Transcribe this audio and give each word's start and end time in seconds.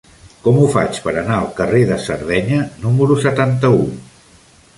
Com 0.45 0.55
ho 0.61 0.69
faig 0.75 0.99
per 1.03 1.13
anar 1.23 1.35
al 1.41 1.51
carrer 1.59 1.83
de 1.91 1.99
Sardenya 2.07 2.65
número 2.87 3.23
setanta-u? 3.27 3.87